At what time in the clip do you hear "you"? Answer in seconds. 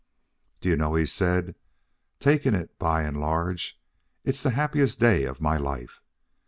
0.69-0.75